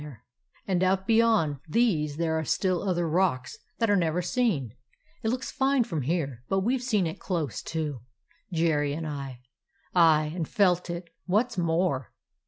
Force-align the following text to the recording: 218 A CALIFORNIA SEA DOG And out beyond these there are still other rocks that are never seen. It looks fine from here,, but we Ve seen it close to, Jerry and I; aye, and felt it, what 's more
218 0.01 0.01
A 0.01 0.65
CALIFORNIA 0.65 0.65
SEA 0.65 0.67
DOG 0.73 0.73
And 0.73 0.83
out 0.89 1.07
beyond 1.07 1.59
these 1.69 2.17
there 2.17 2.39
are 2.39 2.43
still 2.43 2.81
other 2.81 3.07
rocks 3.07 3.55
that 3.77 3.87
are 3.91 3.95
never 3.95 4.23
seen. 4.23 4.73
It 5.21 5.29
looks 5.29 5.51
fine 5.51 5.83
from 5.83 6.01
here,, 6.01 6.41
but 6.49 6.61
we 6.61 6.77
Ve 6.77 6.81
seen 6.81 7.05
it 7.05 7.19
close 7.19 7.61
to, 7.61 7.99
Jerry 8.51 8.93
and 8.93 9.05
I; 9.05 9.41
aye, 9.93 10.31
and 10.33 10.47
felt 10.49 10.89
it, 10.89 11.07
what 11.27 11.51
's 11.51 11.59
more 11.59 12.11